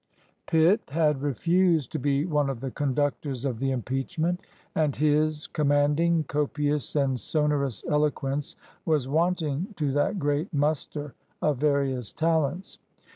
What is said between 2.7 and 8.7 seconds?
conductors of the impeachment; and his commanding, copious, and sonorous eloquence